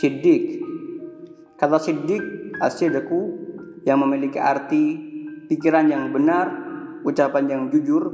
[0.00, 0.64] Siddiq.
[1.60, 3.20] Kata siddiq asyidku
[3.84, 4.96] yang memiliki arti
[5.44, 6.48] pikiran yang benar,
[7.04, 8.08] ucapan yang jujur,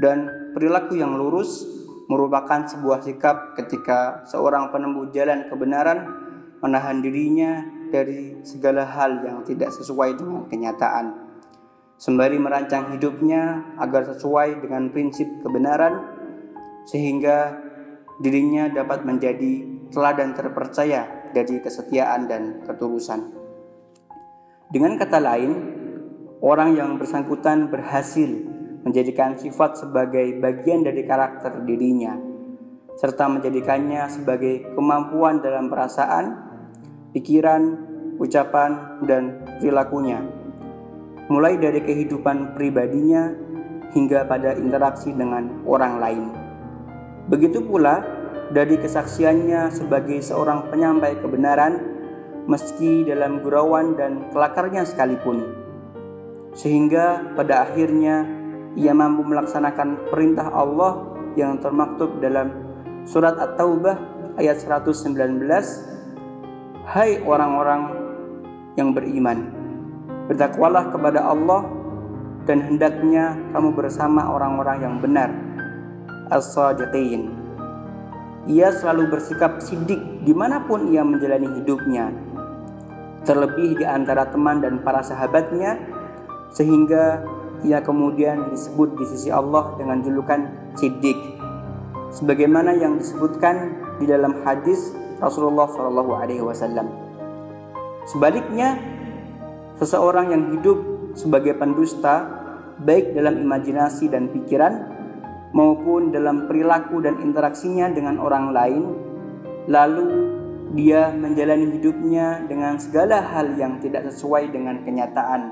[0.00, 1.68] dan perilaku yang lurus
[2.08, 6.08] merupakan sebuah sikap ketika seorang penempuh jalan kebenaran
[6.64, 7.60] menahan dirinya
[7.92, 11.28] dari segala hal yang tidak sesuai dengan kenyataan.
[12.00, 16.08] Sembari merancang hidupnya agar sesuai dengan prinsip kebenaran
[16.88, 17.52] sehingga
[18.16, 23.34] dirinya dapat menjadi teladan terpercaya dari kesetiaan dan ketulusan.
[24.68, 25.52] Dengan kata lain,
[26.44, 28.28] orang yang bersangkutan berhasil
[28.84, 32.16] menjadikan sifat sebagai bagian dari karakter dirinya,
[32.96, 36.24] serta menjadikannya sebagai kemampuan dalam perasaan,
[37.16, 37.62] pikiran,
[38.18, 40.20] ucapan, dan perilakunya,
[41.30, 43.30] mulai dari kehidupan pribadinya
[43.92, 46.24] hingga pada interaksi dengan orang lain.
[47.28, 48.17] Begitu pula
[48.48, 51.98] dari kesaksiannya sebagai seorang penyampai kebenaran
[52.48, 55.44] meski dalam gurauan dan kelakarnya sekalipun.
[56.56, 58.24] Sehingga pada akhirnya
[58.72, 62.50] ia mampu melaksanakan perintah Allah yang termaktub dalam
[63.04, 63.96] surat At-Taubah
[64.40, 65.44] ayat 119
[66.88, 67.82] Hai orang-orang
[68.80, 69.52] yang beriman
[70.24, 71.68] bertakwalah kepada Allah
[72.48, 75.28] dan hendaknya kamu bersama orang-orang yang benar.
[76.32, 77.37] As-sadiqin
[78.46, 82.12] ia selalu bersikap sidik di mana pun ia menjalani hidupnya,
[83.26, 85.80] terlebih di antara teman dan para sahabatnya,
[86.54, 87.26] sehingga
[87.66, 91.18] ia kemudian disebut di sisi Allah dengan julukan sidik,
[92.14, 96.86] sebagaimana yang disebutkan di dalam hadis Rasulullah Shallallahu Alaihi Wasallam.
[98.06, 98.78] Sebaliknya,
[99.76, 100.78] seseorang yang hidup
[101.18, 102.24] sebagai pendusta,
[102.78, 104.97] baik dalam imajinasi dan pikiran,
[105.58, 108.82] maupun dalam perilaku dan interaksinya dengan orang lain,
[109.66, 110.06] lalu
[110.78, 115.50] dia menjalani hidupnya dengan segala hal yang tidak sesuai dengan kenyataan.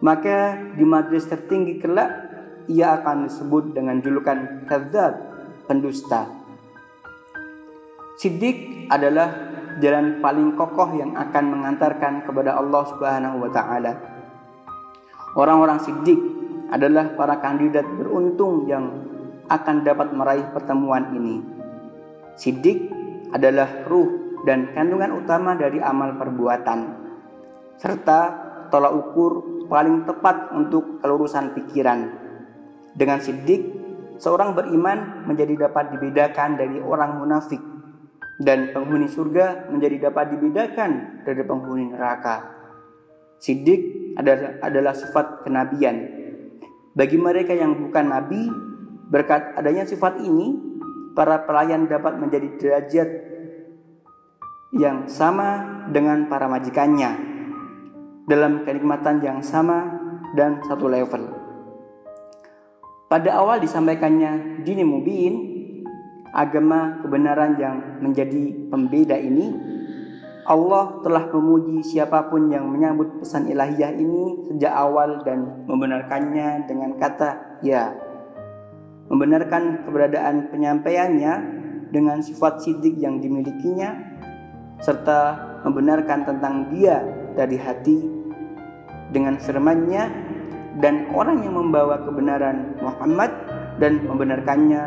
[0.00, 2.10] Maka di majelis tertinggi kelak
[2.64, 5.12] ia akan disebut dengan julukan kadzab,
[5.68, 6.32] pendusta.
[8.16, 9.52] Siddiq adalah
[9.84, 13.92] jalan paling kokoh yang akan mengantarkan kepada Allah Subhanahu wa taala.
[15.34, 16.43] Orang-orang siddiq
[16.74, 19.06] adalah para kandidat beruntung yang
[19.46, 21.38] akan dapat meraih pertemuan ini.
[22.34, 22.90] Sidik
[23.30, 26.78] adalah ruh dan kandungan utama dari amal perbuatan,
[27.78, 28.18] serta
[28.74, 29.32] tolak ukur
[29.70, 32.10] paling tepat untuk kelurusan pikiran.
[32.90, 33.62] Dengan sidik,
[34.18, 37.62] seorang beriman menjadi dapat dibedakan dari orang munafik,
[38.42, 42.50] dan penghuni surga menjadi dapat dibedakan dari penghuni neraka.
[43.38, 46.23] Sidik adalah, adalah sifat kenabian
[46.94, 48.46] bagi mereka yang bukan nabi,
[49.10, 50.54] berkat adanya sifat ini,
[51.18, 53.08] para pelayan dapat menjadi derajat
[54.74, 57.34] yang sama dengan para majikannya
[58.26, 59.90] dalam kenikmatan yang sama
[60.34, 61.34] dan satu level.
[63.10, 65.34] Pada awal disampaikannya dini mubin,
[66.34, 69.73] agama kebenaran yang menjadi pembeda ini
[70.44, 77.00] Allah telah memuji siapa pun yang menyambut pesan ilahiyah ini sejak awal dan membenarkannya dengan
[77.00, 77.96] kata ya.
[79.08, 81.34] Membenarkan keberadaan penyampaiannya
[81.88, 83.96] dengan sifat sidik yang dimilikinya
[84.84, 85.20] serta
[85.64, 87.00] membenarkan tentang dia
[87.32, 88.04] dari hati
[89.16, 90.04] dengan firman-Nya
[90.84, 93.32] dan orang yang membawa kebenaran Muhammad
[93.80, 94.82] dan membenarkannya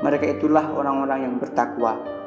[0.00, 2.17] mereka itulah orang-orang yang bertakwa.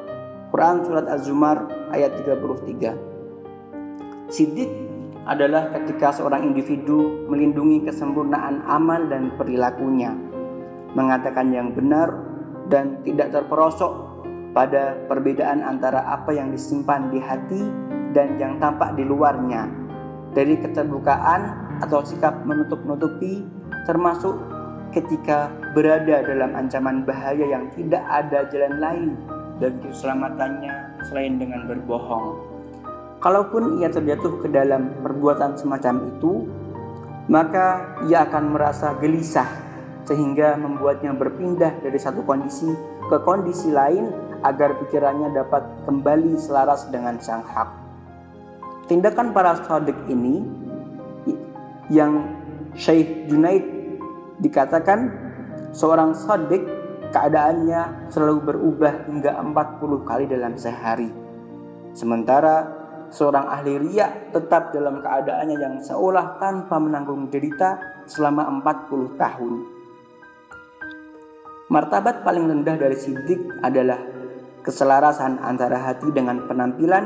[0.52, 1.64] Quran Surat Az-Zumar
[1.96, 4.68] ayat 33 Sidik
[5.24, 10.12] adalah ketika seorang individu melindungi kesempurnaan amal dan perilakunya
[10.92, 12.12] Mengatakan yang benar
[12.68, 14.12] dan tidak terperosok
[14.52, 17.64] pada perbedaan antara apa yang disimpan di hati
[18.12, 19.72] dan yang tampak di luarnya
[20.36, 23.48] Dari keterbukaan atau sikap menutup-nutupi
[23.88, 24.36] termasuk
[24.92, 29.16] ketika berada dalam ancaman bahaya yang tidak ada jalan lain
[29.62, 32.50] dan keselamatannya selain dengan berbohong.
[33.22, 36.50] Kalaupun ia terjatuh ke dalam perbuatan semacam itu,
[37.30, 39.46] maka ia akan merasa gelisah
[40.10, 42.66] sehingga membuatnya berpindah dari satu kondisi
[43.06, 44.10] ke kondisi lain
[44.42, 47.70] agar pikirannya dapat kembali selaras dengan sang hak.
[48.90, 50.42] Tindakan para sadik ini
[51.94, 52.26] yang
[52.74, 53.62] Syekh Junaid
[54.42, 55.14] dikatakan
[55.72, 56.81] seorang sadik
[57.12, 61.12] keadaannya selalu berubah hingga 40 kali dalam sehari.
[61.92, 62.82] Sementara
[63.12, 69.54] seorang ahli riak tetap dalam keadaannya yang seolah tanpa menanggung derita selama 40 tahun.
[71.72, 74.00] Martabat paling rendah dari sidik adalah
[74.64, 77.04] keselarasan antara hati dengan penampilan,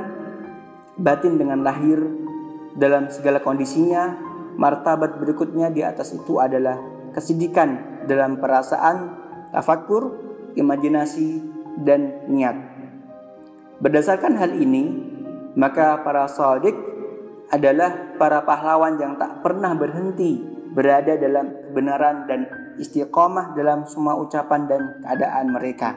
[0.97, 2.01] batin dengan lahir
[2.77, 4.33] dalam segala kondisinya.
[4.55, 6.79] Martabat berikutnya di atas itu adalah
[7.11, 9.24] kesidikan dalam perasaan,
[9.55, 10.11] tafakur,
[10.59, 11.39] imajinasi,
[11.87, 12.59] dan niat.
[13.79, 14.91] Berdasarkan hal ini,
[15.55, 16.75] maka para sadiq
[17.55, 20.43] adalah para pahlawan yang tak pernah berhenti
[20.75, 25.95] berada dalam kebenaran dan istiqomah dalam semua ucapan dan keadaan mereka.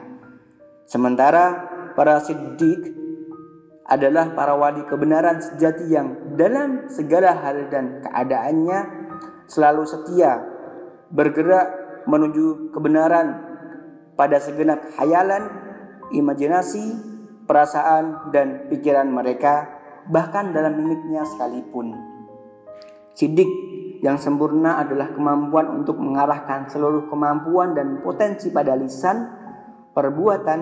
[0.87, 1.67] Sementara
[1.99, 2.95] para siddiq
[3.83, 8.79] adalah para wali kebenaran sejati yang dalam segala hal dan keadaannya
[9.49, 10.39] selalu setia
[11.09, 11.67] bergerak
[12.05, 13.48] menuju kebenaran
[14.19, 15.47] pada segenap hayalan,
[16.11, 16.99] imajinasi,
[17.47, 19.71] perasaan, dan pikiran mereka,
[20.11, 21.95] bahkan dalam mimiknya sekalipun.
[23.15, 23.47] Sidik
[24.03, 29.23] yang sempurna adalah kemampuan untuk mengarahkan seluruh kemampuan dan potensi pada lisan,
[29.95, 30.59] perbuatan,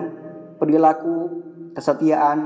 [0.62, 1.16] perilaku,
[1.74, 2.38] kesetiaan,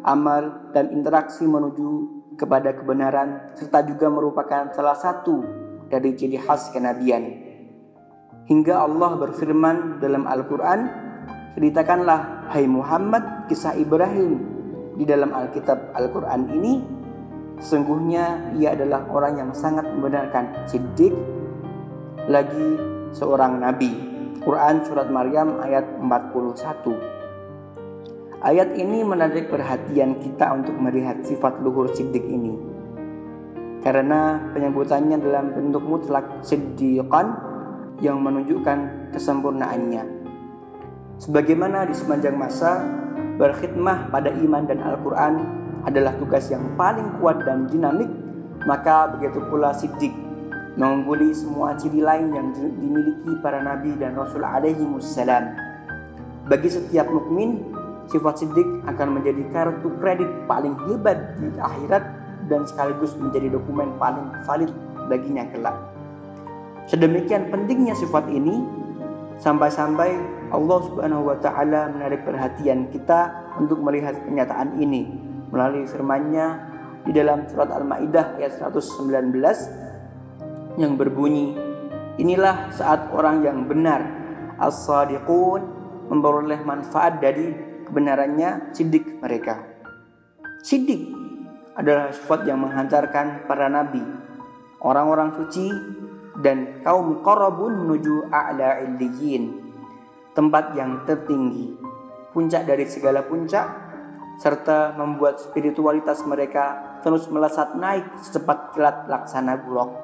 [0.00, 5.44] amal, dan interaksi menuju kepada kebenaran serta juga merupakan salah satu
[5.92, 7.43] dari ciri khas kenabian.
[8.44, 10.80] Hingga Allah berfirman dalam Al-Quran,
[11.56, 14.52] ceritakanlah hai Muhammad kisah Ibrahim
[14.94, 16.72] di dalam Alkitab Al-Quran ini
[17.60, 21.14] Sesungguhnya ia adalah orang yang sangat membenarkan Siddiq
[22.26, 22.78] lagi
[23.14, 23.94] seorang nabi.
[24.42, 28.44] Quran surat Maryam ayat 41.
[28.44, 32.52] Ayat ini menarik perhatian kita untuk melihat sifat luhur siddiq ini.
[33.80, 37.32] Karena penyebutannya dalam bentuk mutlak siddiqan
[38.02, 40.02] yang menunjukkan kesempurnaannya.
[41.22, 42.82] Sebagaimana di sepanjang masa,
[43.38, 45.34] berkhidmah pada iman dan Al-Quran
[45.86, 48.10] adalah tugas yang paling kuat dan dinamik,
[48.66, 50.24] maka begitu pula siddiq
[50.74, 54.82] mengungguli semua ciri lain yang dimiliki para nabi dan rasul alaihi
[56.50, 57.62] Bagi setiap mukmin,
[58.10, 62.04] sifat sidik akan menjadi kartu kredit paling hebat di akhirat
[62.50, 64.70] dan sekaligus menjadi dokumen paling valid
[65.08, 65.93] baginya kelak.
[66.84, 68.60] Sedemikian pentingnya sifat ini
[69.40, 70.10] sampai-sampai
[70.52, 75.08] Allah Subhanahu wa taala menarik perhatian kita untuk melihat kenyataan ini
[75.48, 76.46] melalui firman-Nya
[77.04, 79.32] di dalam surat Al-Maidah ayat 119
[80.76, 81.74] yang berbunyi
[82.14, 84.06] Inilah saat orang yang benar
[84.62, 85.66] as-sadiqun
[86.06, 87.50] memperoleh manfaat dari
[87.90, 89.66] kebenarannya sidik mereka.
[90.62, 91.10] Sidik
[91.74, 93.98] adalah sifat yang menghantarkan para nabi,
[94.78, 95.74] orang-orang suci
[96.44, 99.64] dan kaum korobun menuju a'la illiyin,
[100.36, 101.72] tempat yang tertinggi,
[102.36, 103.64] puncak dari segala puncak,
[104.36, 109.96] serta membuat spiritualitas mereka terus melesat naik secepat kilat laksana bulok.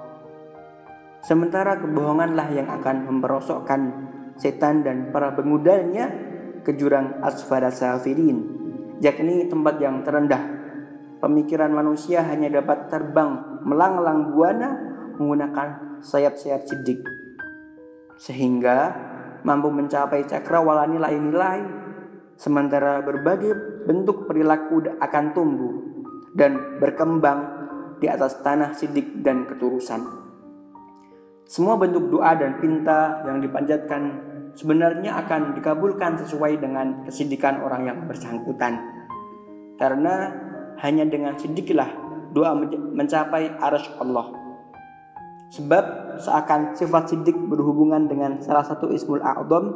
[1.21, 3.81] Sementara kebohonganlah yang akan memperosokkan
[4.41, 6.09] setan dan para pengudanya
[6.65, 8.41] ke jurang asfara safirin,
[9.05, 10.41] yakni tempat yang terendah.
[11.21, 14.69] Pemikiran manusia hanya dapat terbang melang-lang buana
[15.21, 17.01] menggunakan sayap-sayap sidik.
[18.21, 18.93] Sehingga
[19.45, 21.61] mampu mencapai cakrawala nilai-nilai,
[22.37, 25.75] sementara berbagai bentuk perilaku akan tumbuh
[26.37, 27.41] dan berkembang
[28.01, 30.01] di atas tanah sidik dan keturusan.
[31.45, 34.03] Semua bentuk doa dan pinta yang dipanjatkan
[34.55, 38.79] sebenarnya akan dikabulkan sesuai dengan kesidikan orang yang bersangkutan.
[39.75, 40.31] Karena
[40.81, 41.91] hanya dengan sedikitlah
[42.31, 42.55] doa
[42.95, 44.40] mencapai arus Allah.
[45.51, 49.75] Sebab seakan sifat sidik berhubungan dengan salah satu ismul a'zam,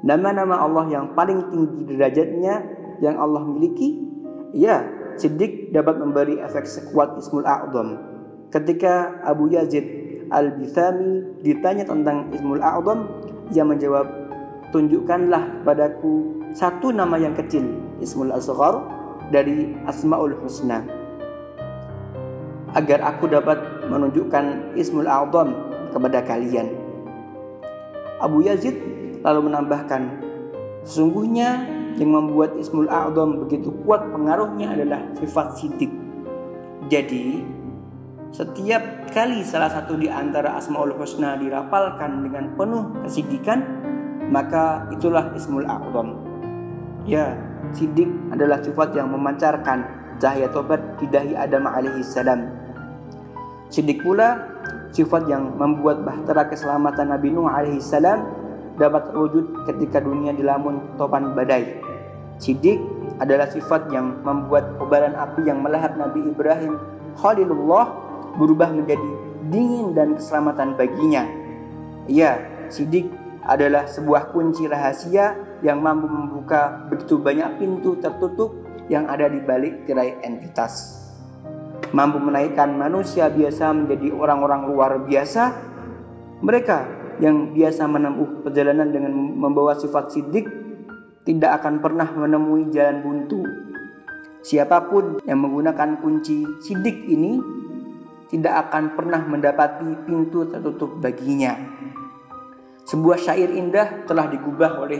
[0.00, 2.64] nama-nama Allah yang paling tinggi derajatnya
[3.04, 4.00] yang Allah miliki,
[4.56, 4.88] ya
[5.20, 8.00] sidik dapat memberi efek sekuat ismul a'zam.
[8.48, 9.84] Ketika Abu Yazid
[10.32, 13.04] Al-Bithami ditanya tentang ismul a'zam,
[13.52, 14.08] ia menjawab,
[14.72, 17.64] tunjukkanlah padaku satu nama yang kecil,
[18.00, 18.80] Ismul Asghar
[19.32, 20.84] dari Asmaul Husna.
[22.72, 25.54] Agar aku dapat menunjukkan Ismul A'zam
[25.90, 26.70] kepada kalian.
[28.22, 28.78] Abu Yazid
[29.22, 30.22] lalu menambahkan,
[30.86, 31.66] sesungguhnya
[31.98, 35.90] yang membuat Ismul A'zam begitu kuat pengaruhnya adalah sifat sidik.
[36.90, 37.42] Jadi,
[38.32, 43.60] setiap kali salah satu di antara Asmaul Husna dirapalkan dengan penuh kesidikan,
[44.32, 46.16] maka itulah Ismul A'zam.
[47.04, 47.34] Ya,
[47.74, 49.84] sidik adalah sifat yang memancarkan
[50.22, 52.61] cahaya tobat di dahi Adam alaihi salam.
[53.72, 54.36] Sidik pula
[54.92, 58.28] sifat yang membuat bahtera keselamatan Nabi Nuh alaihi salam
[58.76, 61.80] dapat terwujud ketika dunia dilamun topan badai.
[62.36, 62.76] Sidik
[63.16, 66.76] adalah sifat yang membuat kobaran api yang melahap Nabi Ibrahim
[67.16, 67.96] Khalilullah
[68.36, 69.10] berubah menjadi
[69.48, 71.24] dingin dan keselamatan baginya.
[72.04, 73.08] Ya, sidik
[73.40, 75.32] adalah sebuah kunci rahasia
[75.64, 78.52] yang mampu membuka begitu banyak pintu tertutup
[78.92, 81.01] yang ada di balik tirai entitas.
[81.92, 85.52] Mampu menaikkan manusia biasa menjadi orang-orang luar biasa.
[86.40, 86.78] Mereka
[87.20, 90.48] yang biasa menempuh perjalanan dengan membawa sifat sidik
[91.22, 93.44] tidak akan pernah menemui jalan buntu.
[94.42, 97.38] Siapa pun yang menggunakan kunci sidik ini
[98.32, 101.54] tidak akan pernah mendapati pintu tertutup baginya.
[102.88, 104.98] Sebuah syair indah telah digubah oleh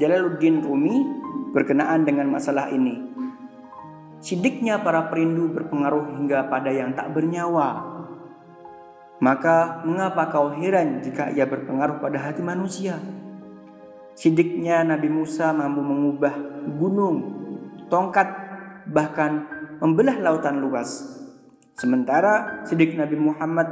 [0.00, 0.96] Jalaluddin Rumi
[1.52, 3.11] berkenaan dengan masalah ini.
[4.22, 7.90] Sidiknya para perindu berpengaruh hingga pada yang tak bernyawa.
[9.18, 13.02] Maka mengapa kau heran jika ia berpengaruh pada hati manusia?
[14.14, 16.34] Sidiknya Nabi Musa mampu mengubah
[16.78, 17.16] gunung,
[17.90, 18.30] tongkat,
[18.86, 19.46] bahkan
[19.82, 21.18] membelah lautan luas.
[21.74, 23.66] Sementara sidik Nabi Muhammad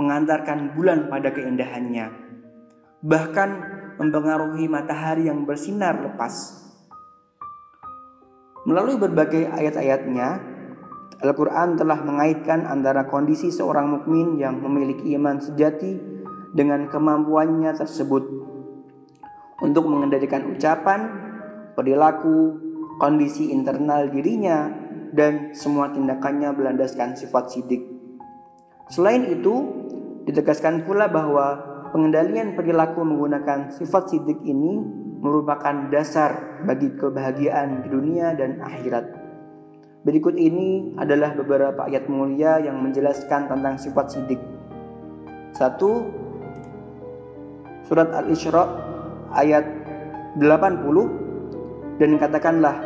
[0.00, 2.08] mengantarkan bulan pada keindahannya.
[3.04, 3.50] Bahkan
[4.00, 6.59] mempengaruhi matahari yang bersinar lepas.
[8.70, 10.38] Melalui berbagai ayat-ayatnya,
[11.26, 15.98] Al-Quran telah mengaitkan antara kondisi seorang mukmin yang memiliki iman sejati
[16.54, 18.22] dengan kemampuannya tersebut
[19.58, 21.02] untuk mengendalikan ucapan,
[21.74, 22.62] perilaku,
[23.02, 24.70] kondisi internal dirinya,
[25.10, 27.82] dan semua tindakannya berlandaskan sifat sidik.
[28.86, 29.66] Selain itu,
[30.30, 31.58] ditegaskan pula bahwa
[31.90, 39.04] pengendalian perilaku menggunakan sifat sidik ini merupakan dasar bagi kebahagiaan di dunia dan akhirat.
[40.00, 44.40] Berikut ini adalah beberapa ayat mulia yang menjelaskan tentang sifat sidik.
[45.52, 46.08] Satu,
[47.84, 48.64] Surat Al-Isra
[49.36, 49.66] ayat
[50.40, 52.76] 80 dan katakanlah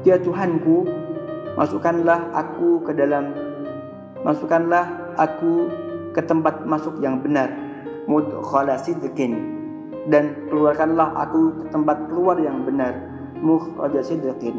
[0.00, 0.88] Ya Tuhanku
[1.60, 3.36] masukkanlah aku ke dalam
[4.24, 5.68] masukkanlah aku
[6.16, 7.52] ke tempat masuk yang benar
[8.08, 9.59] mudkhala sidqin
[10.08, 12.96] dan keluarkanlah aku ke tempat keluar yang benar
[13.44, 14.56] mukhraja sidqin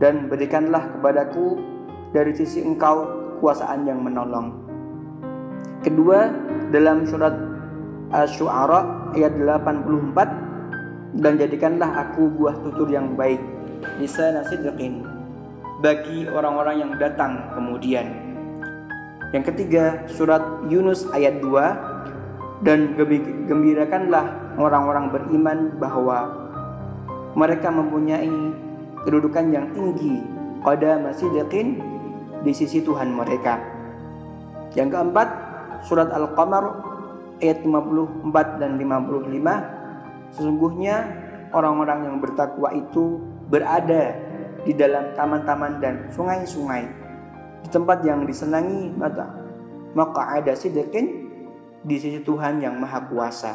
[0.00, 1.60] dan berikanlah kepadaku
[2.14, 3.04] dari sisi engkau
[3.42, 4.54] kuasaan yang menolong.
[5.84, 6.32] Kedua
[6.72, 7.34] dalam surat
[8.14, 13.42] Asy-Syu'ara ayat 84 dan jadikanlah aku buah tutur yang baik
[14.00, 15.04] bisa nasidqin
[15.84, 18.08] bagi orang-orang yang datang kemudian.
[19.34, 20.40] Yang ketiga surat
[20.70, 21.93] Yunus ayat 2
[22.64, 22.96] dan
[23.44, 26.32] gembirakanlah orang-orang beriman bahwa
[27.36, 28.32] mereka mempunyai
[29.04, 30.24] kedudukan yang tinggi
[30.64, 31.78] pada masyidikin
[32.40, 33.60] di sisi Tuhan mereka.
[34.72, 35.28] Yang keempat,
[35.84, 36.64] surat Al-Qamar
[37.44, 40.96] ayat 54 dan 55 sesungguhnya
[41.52, 43.20] orang-orang yang bertakwa itu
[43.52, 44.16] berada
[44.64, 46.88] di dalam taman-taman dan sungai-sungai
[47.64, 49.28] di tempat yang disenangi mata
[49.92, 51.23] maka ada sidekin
[51.84, 53.52] di sisi Tuhan yang maha kuasa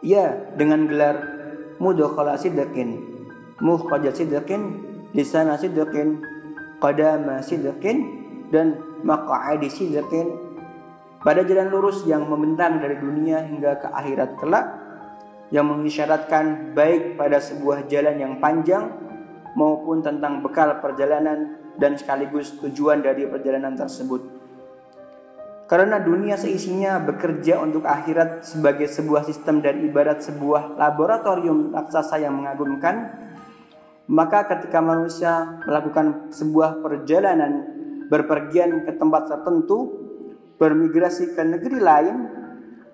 [0.00, 1.16] ya dengan gelar
[1.82, 3.02] mudakhala sidekin
[3.60, 4.80] mukhraja sidekin
[5.12, 6.22] lisan sidekin
[6.80, 10.50] qadama sidekin dan maq'adi sidekin
[11.20, 14.66] pada jalan lurus yang membentang dari dunia hingga ke akhirat kelak
[15.52, 18.88] yang mengisyaratkan baik pada sebuah jalan yang panjang
[19.58, 24.39] maupun tentang bekal perjalanan dan sekaligus tujuan dari perjalanan tersebut.
[25.70, 32.42] Karena dunia seisinya bekerja untuk akhirat sebagai sebuah sistem dan ibarat sebuah laboratorium raksasa yang
[32.42, 33.22] mengagumkan,
[34.10, 37.70] maka ketika manusia melakukan sebuah perjalanan
[38.10, 39.94] berpergian ke tempat tertentu,
[40.58, 42.16] bermigrasi ke negeri lain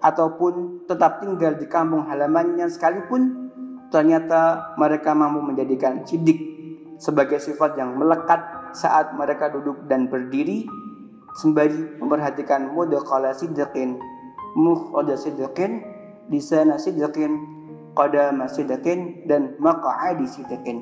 [0.04, 3.48] ataupun tetap tinggal di kampung halamannya sekalipun
[3.88, 6.36] ternyata mereka mampu menjadikan sidik
[7.00, 10.68] sebagai sifat yang melekat saat mereka duduk dan berdiri
[11.36, 14.00] sembari memperhatikan mudaqala sidqin
[14.56, 15.84] mukhraja sidqin
[16.32, 17.36] lisana sidqin
[17.92, 20.80] qadama sidqin dan maq'adi sidqin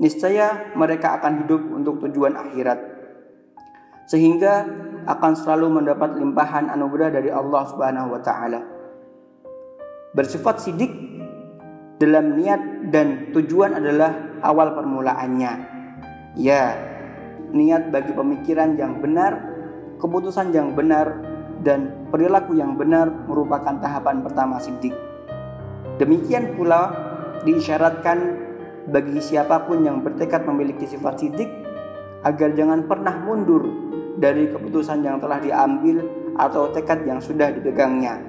[0.00, 3.00] niscaya mereka akan hidup untuk tujuan akhirat
[4.10, 4.66] sehingga
[5.06, 8.60] akan selalu mendapat limpahan anugerah dari Allah Subhanahu wa taala.
[10.10, 10.90] Bersifat sidik
[12.02, 15.52] dalam niat dan tujuan adalah awal permulaannya.
[16.34, 16.74] Ya,
[17.50, 19.38] niat bagi pemikiran yang benar,
[20.00, 21.20] keputusan yang benar
[21.60, 24.96] dan perilaku yang benar merupakan tahapan pertama sidik.
[26.00, 26.90] Demikian pula
[27.44, 28.18] diisyaratkan
[28.88, 31.50] bagi siapa pun yang bertekad memiliki sifat sidik
[32.24, 33.68] agar jangan pernah mundur
[34.16, 36.04] dari keputusan yang telah diambil
[36.36, 38.20] atau tekad yang sudah dipegangnya,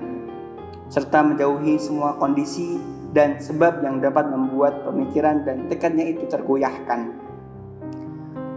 [0.91, 2.79] serta menjauhi semua kondisi
[3.11, 7.30] dan sebab yang dapat membuat pemikiran dan tekadnya itu tergoyahkan.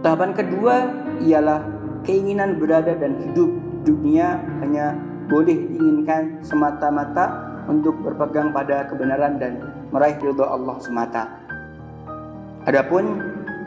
[0.05, 0.85] Tahapan kedua
[1.17, 1.65] ialah
[2.05, 3.49] keinginan berada dan hidup
[3.81, 4.93] dunia hanya
[5.25, 7.25] boleh diinginkan semata-mata
[7.65, 11.25] untuk berpegang pada kebenaran dan meraih ridho Allah semata.
[12.69, 13.17] Adapun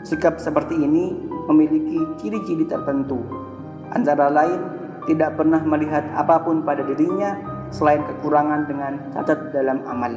[0.07, 1.11] sikap seperti ini
[1.51, 3.19] memiliki ciri-ciri tertentu,
[3.91, 4.63] antara lain
[5.11, 7.35] tidak pernah melihat apa pun pada dirinya
[7.67, 10.15] selain kekurangan dengan cacat dalam amal.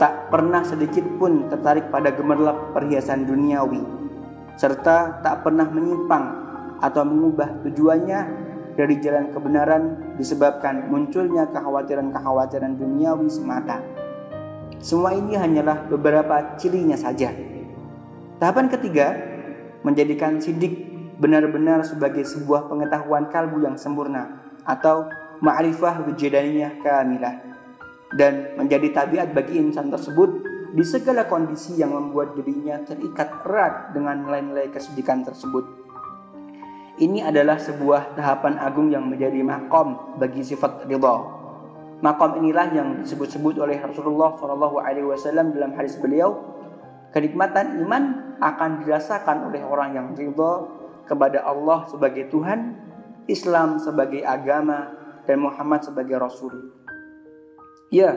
[0.00, 4.05] Tak pernah sedikit pun tertarik pada gemerlap perhiasan duniawi,
[4.56, 6.24] serta tak pernah menyimpang
[6.80, 8.20] atau mengubah tujuannya
[8.76, 13.80] dari jalan kebenaran disebabkan munculnya kekhawatiran-kekhawatiran duniawi semata.
[14.80, 17.32] Semua ini hanyalah beberapa cirinya saja.
[18.36, 19.16] Tahapan ketiga,
[19.80, 25.08] menjadikan sidik benar-benar sebagai sebuah pengetahuan kalbu yang sempurna atau
[25.40, 27.40] ma'rifah wujudaniyah kamilah
[28.12, 34.26] dan menjadi tabiat bagi insan tersebut di segala kondisi yang membuat dirinya terikat erat dengan
[34.26, 35.64] nilai-nilai kesedikan tersebut.
[36.96, 41.16] Ini adalah sebuah tahapan agung yang menjadi makom bagi sifat ridha.
[42.00, 46.40] Makom inilah yang disebut-sebut oleh Rasulullah Shallallahu Alaihi Wasallam dalam hadis beliau,
[47.12, 50.52] kenikmatan iman akan dirasakan oleh orang yang ridha
[51.04, 52.80] kepada Allah sebagai Tuhan,
[53.28, 54.92] Islam sebagai agama,
[55.28, 56.72] dan Muhammad sebagai Rasul.
[57.92, 58.16] Ya,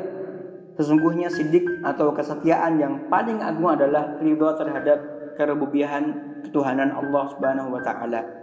[0.80, 5.00] sesungguhnya sidik atau kesetiaan yang paling agung adalah ridha terhadap
[5.36, 8.40] kerububiahan ketuhanan Allah Subhanahu wa taala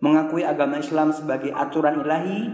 [0.00, 2.48] mengakui agama Islam sebagai aturan ilahi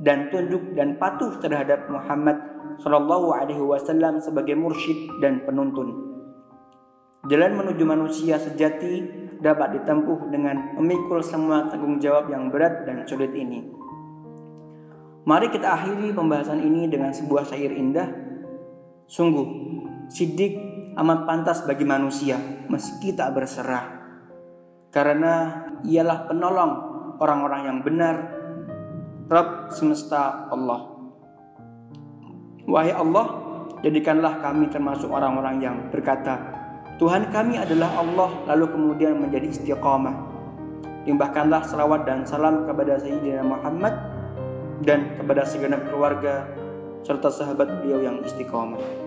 [0.00, 2.38] dan tunduk dan patuh terhadap Muhammad
[2.78, 6.04] Shallallahu Alaihi Wasallam sebagai mursyid dan penuntun.
[7.26, 9.02] Jalan menuju manusia sejati
[9.42, 13.66] dapat ditempuh dengan memikul semua tanggung jawab yang berat dan sulit ini.
[15.26, 18.06] Mari kita akhiri pembahasan ini dengan sebuah syair indah.
[19.06, 19.46] Sungguh,
[20.10, 20.58] sidik
[20.98, 23.86] amat pantas bagi manusia meski tak berserah.
[24.90, 26.72] Karena ialah penolong
[27.22, 28.16] orang-orang yang benar
[29.30, 30.90] Rabb semesta Allah.
[32.66, 33.26] Wahai Allah
[33.86, 36.42] jadikanlah kami termasuk orang-orang yang berkata
[36.98, 40.34] Tuhan kami adalah Allah lalu kemudian menjadi istiqamah.
[41.06, 43.94] Limbahkanlah salawat dan salam kepada Sayyidina Muhammad
[44.82, 46.65] dan kepada segenap keluarga
[47.06, 49.05] serta sahabat beliau yang istiqamah